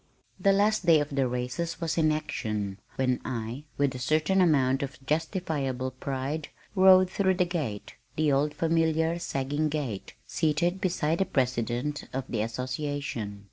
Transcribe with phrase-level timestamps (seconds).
[0.39, 4.81] The last day of the races was in action when I, with a certain amount
[4.81, 11.25] of justifiable pride, rode through the gate (the old familiar sagging gate) seated beside the
[11.25, 13.39] President of the Association.